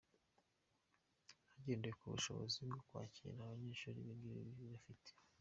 [1.51, 5.11] Hagendewe ku bushobozi bwo kwakira abanyeshuri ibi bigo bifite.